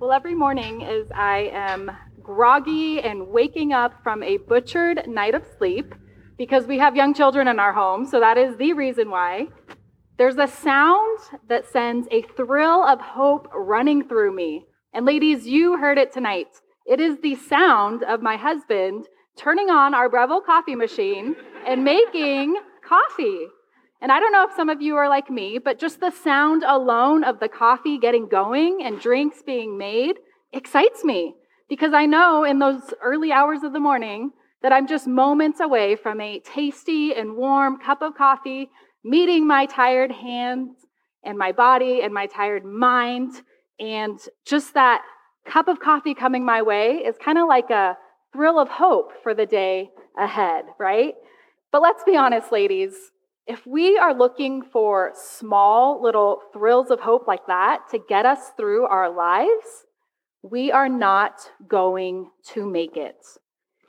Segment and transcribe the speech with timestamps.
[0.00, 1.90] Well, every morning as I am
[2.22, 5.92] groggy and waking up from a butchered night of sleep,
[6.36, 9.48] because we have young children in our home, so that is the reason why,
[10.16, 14.66] there's a sound that sends a thrill of hope running through me.
[14.94, 16.60] And ladies, you heard it tonight.
[16.86, 21.34] It is the sound of my husband turning on our Breville coffee machine
[21.66, 22.54] and making
[22.88, 23.48] coffee.
[24.00, 26.62] And I don't know if some of you are like me, but just the sound
[26.64, 30.16] alone of the coffee getting going and drinks being made
[30.52, 31.34] excites me
[31.68, 34.30] because I know in those early hours of the morning
[34.62, 38.70] that I'm just moments away from a tasty and warm cup of coffee,
[39.04, 40.70] meeting my tired hands
[41.24, 43.42] and my body and my tired mind.
[43.78, 45.02] And just that
[45.44, 47.96] cup of coffee coming my way is kind of like a
[48.32, 51.14] thrill of hope for the day ahead, right?
[51.70, 52.94] But let's be honest, ladies,
[53.48, 58.50] if we are looking for small little thrills of hope like that to get us
[58.58, 59.86] through our lives,
[60.42, 63.16] we are not going to make it.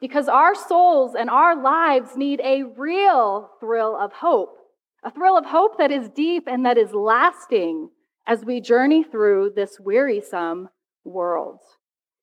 [0.00, 4.56] Because our souls and our lives need a real thrill of hope,
[5.04, 7.90] a thrill of hope that is deep and that is lasting
[8.28, 10.68] as we journey through this wearisome
[11.04, 11.58] world.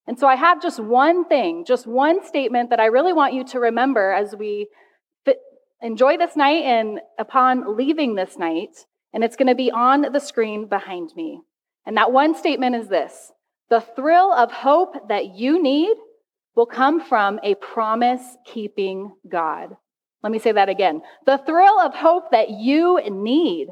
[0.06, 3.44] And so I have just one thing, just one statement that I really want you
[3.44, 4.68] to remember as we
[5.82, 10.20] enjoy this night and upon leaving this night, and it's going to be on the
[10.20, 11.40] screen behind me.
[11.84, 13.32] And that one statement is this
[13.68, 15.96] the thrill of hope that you need
[16.54, 19.76] will come from a promise keeping God.
[20.22, 21.02] Let me say that again.
[21.26, 23.68] The thrill of hope that you need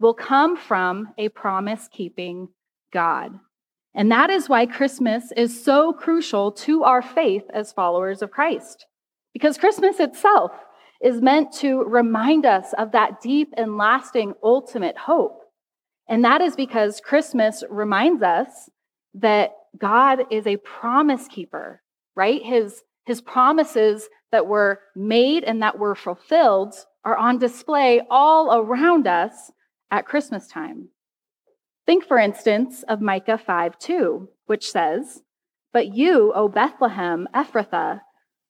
[0.00, 2.48] will come from a promise keeping
[2.92, 3.38] God.
[3.94, 8.86] And that is why Christmas is so crucial to our faith as followers of Christ.
[9.32, 10.52] Because Christmas itself
[11.02, 15.40] is meant to remind us of that deep and lasting ultimate hope.
[16.08, 18.70] And that is because Christmas reminds us
[19.14, 21.82] that God is a promise keeper,
[22.14, 22.42] right?
[22.42, 29.06] His, his promises that were made and that were fulfilled are on display all around
[29.06, 29.50] us
[29.90, 30.88] at Christmas time.
[31.84, 35.22] Think, for instance, of Micah 5 2, which says,
[35.72, 38.00] But you, O Bethlehem, Ephrathah,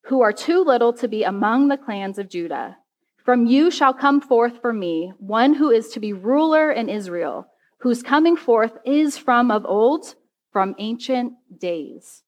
[0.07, 2.77] who are too little to be among the clans of Judah.
[3.25, 7.47] From you shall come forth for me one who is to be ruler in Israel,
[7.79, 10.15] whose coming forth is from of old,
[10.51, 12.25] from ancient days.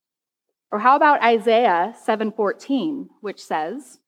[0.71, 3.99] Or how about Isaiah 7:14, which says,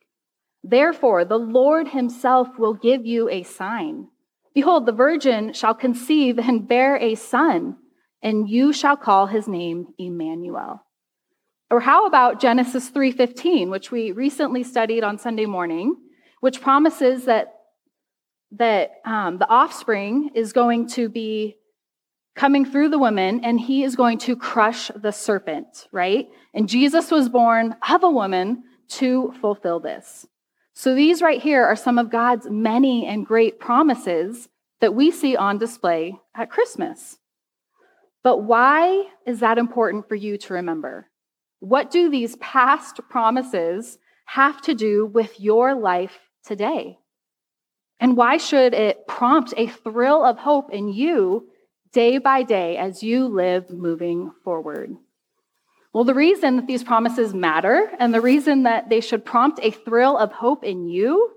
[0.63, 4.09] Therefore the Lord himself will give you a sign.
[4.55, 7.77] Behold, the virgin shall conceive and bear a son,
[8.23, 10.86] and you shall call his name Emmanuel.
[11.71, 15.97] Or how about Genesis 3:15, which we recently studied on Sunday morning,
[16.41, 17.55] which promises that
[18.53, 21.57] that um, the offspring is going to be
[22.37, 26.29] coming through the woman and he is going to crush the serpent, right?
[26.55, 30.27] And Jesus was born of a woman to fulfill this.
[30.75, 34.49] So these right here are some of God's many and great promises
[34.81, 37.19] that we see on display at Christmas.
[38.23, 41.09] But why is that important for you to remember?
[41.69, 47.01] What do these past promises have to do with your life today?
[47.99, 51.49] And why should it prompt a thrill of hope in you
[51.93, 54.95] day by day as you live moving forward?
[55.93, 59.73] Well, the reason that these promises matter and the reason that they should prompt a
[59.73, 61.33] thrill of hope in you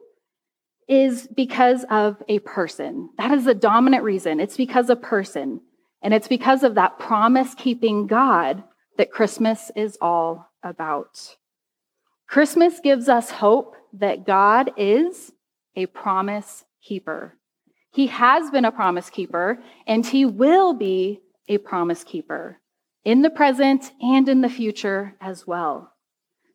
[0.87, 3.09] is because of a person.
[3.17, 4.39] That is the dominant reason.
[4.39, 5.61] It's because of person.
[6.03, 8.63] And it's because of that promise keeping God
[8.99, 11.37] that Christmas is all about.
[12.27, 15.31] Christmas gives us hope that God is
[15.73, 17.37] a promise keeper.
[17.93, 22.59] He has been a promise keeper, and he will be a promise keeper
[23.05, 25.93] in the present and in the future as well.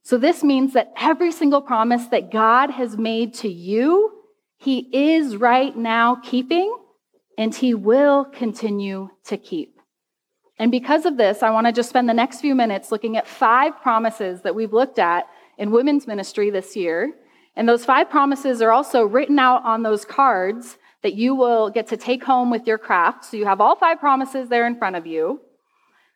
[0.02, 4.12] So, this means that every single promise that God has made to you,
[4.58, 6.76] he is right now keeping,
[7.38, 9.73] and he will continue to keep.
[10.58, 13.26] And because of this, I want to just spend the next few minutes looking at
[13.26, 15.26] five promises that we've looked at
[15.58, 17.12] in women's ministry this year.
[17.56, 21.88] And those five promises are also written out on those cards that you will get
[21.88, 23.24] to take home with your craft.
[23.26, 25.40] So you have all five promises there in front of you.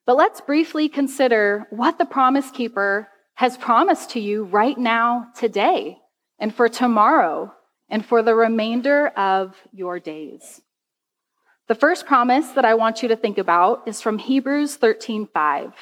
[0.06, 5.98] But let's briefly consider what the promise keeper has promised to you right now, today,
[6.38, 7.52] and for tomorrow,
[7.90, 10.62] and for the remainder of your days.
[11.68, 15.74] The first promise that I want you to think about is from Hebrews 13:5.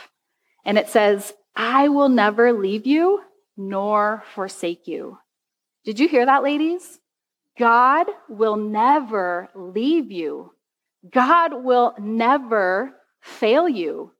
[0.64, 3.22] And it says, "I will never leave you
[3.56, 5.18] nor forsake you."
[5.84, 6.98] Did you hear that, ladies?
[7.56, 10.52] God will never leave you.
[11.08, 14.10] God will never fail you.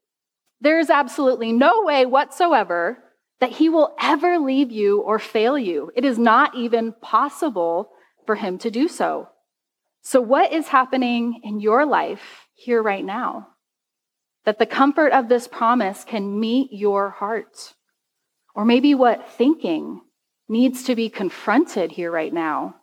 [0.61, 3.03] There's absolutely no way whatsoever
[3.39, 5.91] that he will ever leave you or fail you.
[5.95, 7.91] It is not even possible
[8.25, 9.27] for him to do so.
[10.09, 13.49] So, what is happening in your life here right now?
[14.45, 17.73] That the comfort of this promise can meet your heart.
[18.55, 19.99] Or maybe what thinking
[20.47, 22.75] needs to be confronted here right now.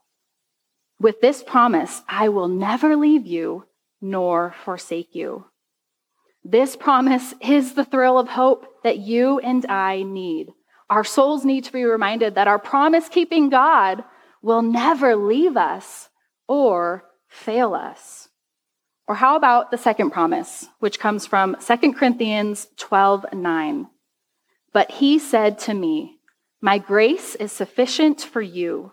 [1.00, 3.68] With this promise, I will never leave you
[4.02, 5.46] nor forsake you.
[6.44, 10.48] This promise is the thrill of hope that you and I need.
[10.90, 14.04] Our souls need to be reminded that our promise keeping God
[14.42, 16.10] will never leave us
[16.46, 18.28] or fail us.
[19.06, 23.88] Or how about the second promise, which comes from 2 Corinthians 12 9?
[24.72, 26.18] But he said to me,
[26.60, 28.92] My grace is sufficient for you,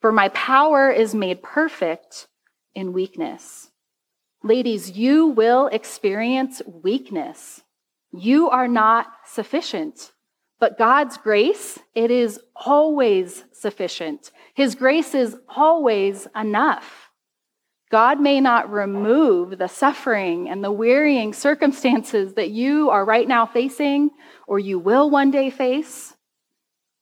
[0.00, 2.28] for my power is made perfect
[2.74, 3.70] in weakness.
[4.42, 7.62] Ladies, you will experience weakness.
[8.12, 10.12] You are not sufficient.
[10.58, 14.30] But God's grace, it is always sufficient.
[14.54, 17.05] His grace is always enough.
[17.90, 23.46] God may not remove the suffering and the wearying circumstances that you are right now
[23.46, 24.10] facing
[24.48, 26.14] or you will one day face,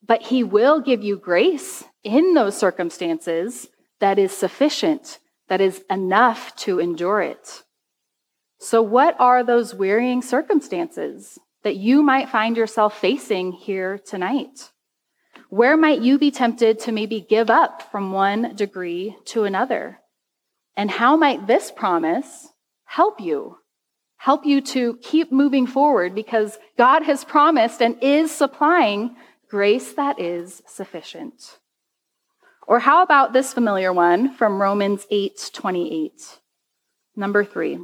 [0.06, 3.68] but He will give you grace in those circumstances
[4.00, 7.62] that is sufficient that is enough to endure it.
[8.58, 14.70] So, what are those wearying circumstances that you might find yourself facing here tonight?
[15.50, 20.00] Where might you be tempted to maybe give up from one degree to another?
[20.76, 22.48] And how might this promise
[22.84, 23.58] help you?
[24.16, 29.16] Help you to keep moving forward because God has promised and is supplying
[29.50, 31.58] grace that is sufficient.
[32.66, 36.38] Or how about this familiar one from Romans 8 28?
[37.16, 37.78] Number three.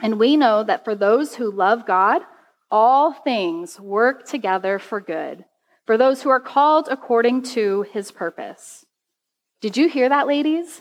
[0.00, 2.22] And we know that for those who love God,
[2.70, 5.44] all things work together for good,
[5.84, 8.86] for those who are called according to his purpose.
[9.60, 10.80] Did you hear that, ladies?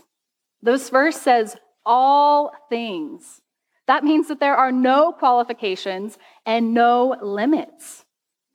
[0.61, 3.41] This verse says all things.
[3.87, 8.05] That means that there are no qualifications and no limits.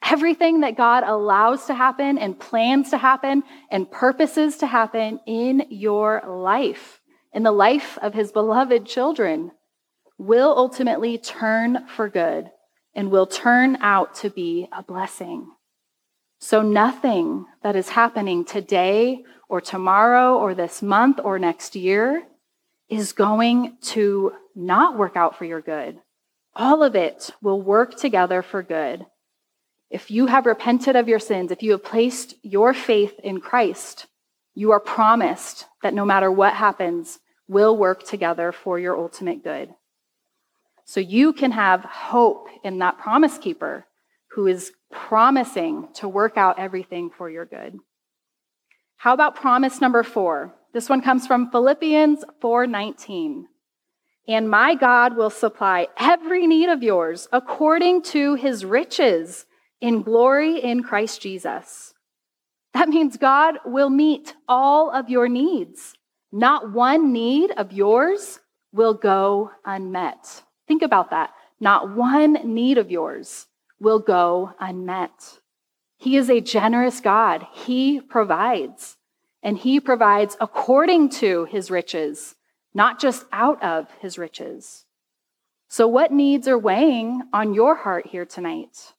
[0.04, 5.66] Everything that God allows to happen and plans to happen and purposes to happen in
[5.70, 7.00] your life,
[7.32, 9.50] in the life of his beloved children,
[10.18, 12.50] will ultimately turn for good
[12.94, 15.50] and will turn out to be a blessing.
[16.38, 19.24] So, nothing that is happening today
[19.54, 22.24] or tomorrow or this month or next year
[22.88, 25.98] is going to not work out for your good.
[26.54, 29.06] All of it will work together for good
[29.94, 34.06] if you have repented of your sins, if you have placed your faith in Christ,
[34.52, 39.72] you are promised that no matter what happens, will work together for your ultimate good.
[40.84, 43.86] So you can have hope in that promise keeper
[44.32, 47.78] who is promising to work out everything for your good.
[49.04, 50.50] How about promise number 4?
[50.72, 53.48] This one comes from Philippians 4:19.
[54.26, 59.44] And my God will supply every need of yours according to his riches
[59.78, 61.92] in glory in Christ Jesus.
[62.72, 65.94] That means God will meet all of your needs.
[66.32, 68.40] Not one need of yours
[68.72, 70.44] will go unmet.
[70.66, 71.34] Think about that.
[71.60, 73.48] Not one need of yours
[73.78, 75.40] will go unmet.
[76.04, 77.46] He is a generous God.
[77.50, 78.99] He provides,
[79.42, 82.34] and He provides according to His riches,
[82.75, 84.84] not just out of His riches.
[85.68, 88.92] So, what needs are weighing on your heart here tonight?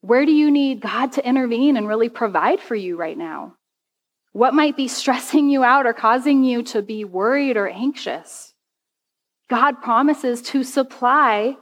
[0.00, 3.54] Where do you need God to intervene and really provide for you right now?
[4.32, 8.52] What might be stressing you out or causing you to be worried or anxious?
[9.48, 11.56] God promises to supply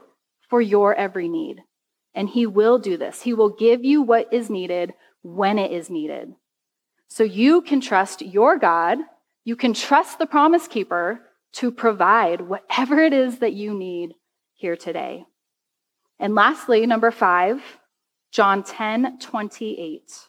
[0.49, 1.61] for your every need.
[2.15, 3.21] And He will do this.
[3.21, 6.33] He will give you what is needed when it is needed.
[7.07, 8.97] So you can trust your God.
[9.43, 11.21] You can trust the promise keeper
[11.53, 14.13] to provide whatever it is that you need
[14.53, 15.25] here today.
[16.19, 17.61] And lastly, number five,
[18.31, 20.27] John 10 28.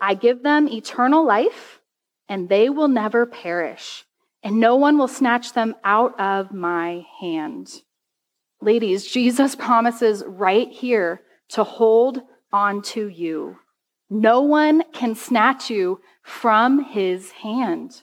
[0.00, 1.80] I give them eternal life,
[2.28, 4.04] and they will never perish,
[4.42, 7.82] and no one will snatch them out of my hand.
[8.60, 12.20] Ladies, Jesus promises right here to hold
[12.52, 13.56] on to you.
[14.10, 18.02] No one can snatch you from his hand.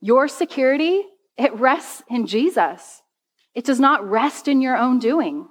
[0.00, 1.02] Your security,
[1.36, 3.02] it rests in Jesus.
[3.54, 5.48] It does not rest in your own doing.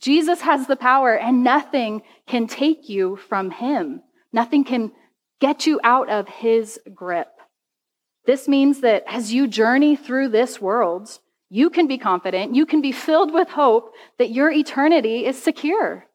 [0.00, 4.00] Jesus has the power, and nothing can take you from him.
[4.32, 4.92] Nothing can
[5.40, 7.28] get you out of his grip.
[8.24, 11.18] This means that as you journey through this world,
[11.50, 16.06] you can be confident, you can be filled with hope that your eternity is secure.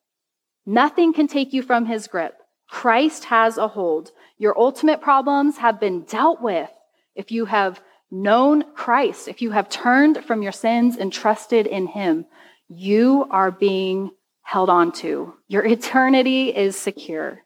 [0.65, 2.35] Nothing can take you from his grip.
[2.69, 4.11] Christ has a hold.
[4.37, 6.69] Your ultimate problems have been dealt with
[7.15, 11.87] if you have known Christ, if you have turned from your sins and trusted in
[11.87, 12.25] him.
[12.69, 14.11] You are being
[14.41, 15.33] held on to.
[15.47, 17.41] Your eternity is secure.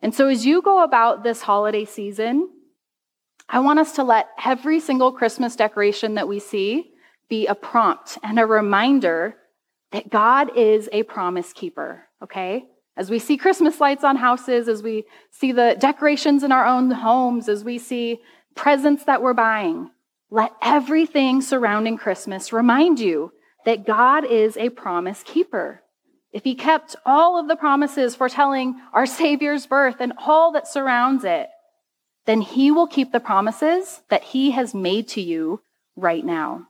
[0.00, 2.50] And so, as you go about this holiday season,
[3.48, 6.92] I want us to let every single Christmas decoration that we see
[7.28, 9.36] be a prompt and a reminder
[9.92, 12.64] that God is a promise keeper, okay?
[12.96, 16.90] As we see Christmas lights on houses, as we see the decorations in our own
[16.90, 18.20] homes, as we see
[18.54, 19.90] presents that we're buying,
[20.30, 23.32] let everything surrounding Christmas remind you
[23.64, 25.82] that God is a promise keeper.
[26.32, 31.24] If he kept all of the promises foretelling our Savior's birth and all that surrounds
[31.24, 31.48] it,
[32.26, 35.60] then he will keep the promises that he has made to you
[35.96, 36.68] right now.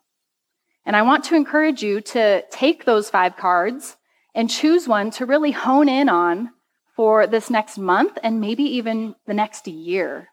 [0.87, 3.96] And I want to encourage you to take those five cards
[4.34, 6.50] and choose one to really hone in on
[6.94, 10.28] for this next month and maybe even the next year.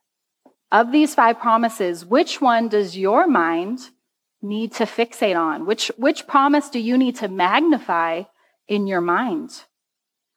[0.71, 3.79] Of these five promises, which one does your mind
[4.41, 5.65] need to fixate on?
[5.65, 8.23] Which, which promise do you need to magnify
[8.67, 9.63] in your mind?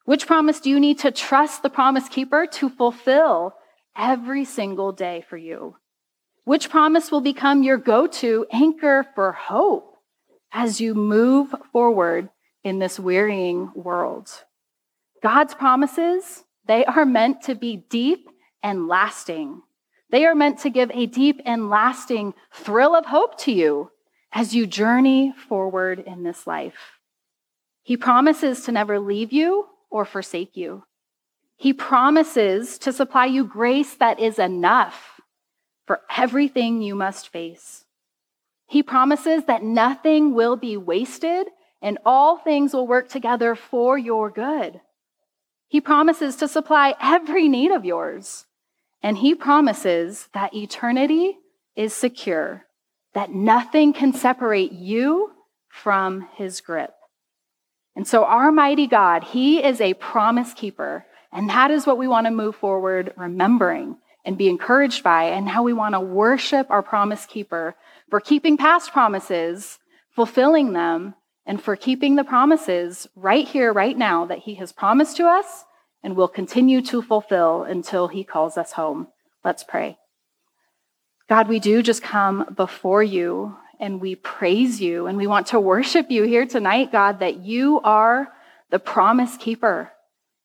[0.05, 3.55] Which promise do you need to trust the promise keeper to fulfill
[3.97, 5.77] every single day for you?
[6.43, 9.97] Which promise will become your go to anchor for hope
[10.51, 12.29] as you move forward
[12.63, 14.29] in this wearying world?
[15.23, 18.29] God's promises, they are meant to be deep
[18.61, 19.61] and lasting.
[20.11, 23.91] They are meant to give a deep and lasting thrill of hope to you
[24.31, 26.99] as you journey forward in this life.
[27.81, 30.83] He promises to never leave you or forsake you.
[31.57, 35.21] He promises to supply you grace that is enough
[35.85, 37.85] for everything you must face.
[38.67, 41.47] He promises that nothing will be wasted
[41.81, 44.81] and all things will work together for your good.
[45.67, 48.45] He promises to supply every need of yours.
[49.03, 51.37] And he promises that eternity
[51.75, 52.65] is secure
[53.13, 55.31] that nothing can separate you
[55.69, 56.93] from his grip.
[57.95, 61.05] And so, our mighty God, he is a promise keeper.
[61.35, 65.47] And that is what we want to move forward remembering and be encouraged by, and
[65.47, 67.75] how we want to worship our promise keeper
[68.09, 69.77] for keeping past promises,
[70.15, 71.13] fulfilling them,
[71.45, 75.65] and for keeping the promises right here, right now, that he has promised to us
[76.01, 79.09] and will continue to fulfill until he calls us home.
[79.43, 79.97] Let's pray.
[81.29, 85.59] God, we do just come before you and we praise you and we want to
[85.59, 88.29] worship you here tonight, God, that you are
[88.71, 89.91] the promise keeper.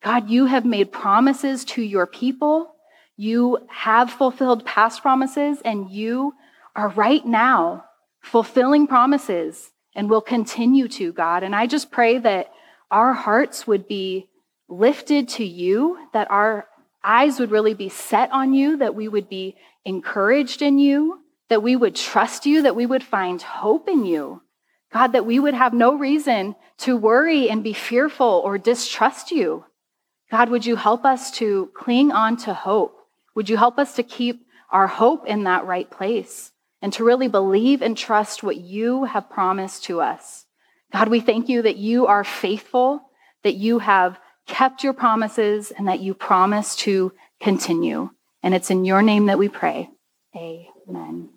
[0.02, 2.74] God, you have made promises to your people.
[3.16, 6.34] You have fulfilled past promises and you
[6.74, 7.84] are right now
[8.20, 11.42] fulfilling promises and will continue to, God.
[11.42, 12.50] And I just pray that
[12.90, 14.28] our hearts would be
[14.68, 16.66] lifted to you, that our
[17.02, 21.62] eyes would really be set on you, that we would be encouraged in you, that
[21.62, 24.42] we would trust you, that we would find hope in you.
[24.92, 29.64] God, that we would have no reason to worry and be fearful or distrust you.
[30.30, 32.96] God, would you help us to cling on to hope?
[33.34, 37.28] Would you help us to keep our hope in that right place and to really
[37.28, 40.46] believe and trust what you have promised to us?
[40.92, 43.02] God, we thank you that you are faithful,
[43.42, 48.10] that you have kept your promises, and that you promise to continue.
[48.42, 49.90] And it's in your name that we pray.
[50.36, 51.30] Amen.